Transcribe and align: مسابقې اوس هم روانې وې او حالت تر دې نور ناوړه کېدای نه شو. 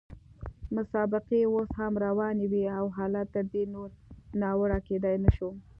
مسابقې 0.75 1.41
اوس 1.51 1.69
هم 1.79 1.93
روانې 2.05 2.45
وې 2.51 2.65
او 2.77 2.85
حالت 2.97 3.27
تر 3.35 3.45
دې 3.53 3.63
نور 3.73 3.89
ناوړه 4.41 4.79
کېدای 4.87 5.15
نه 5.23 5.31
شو. 5.35 5.49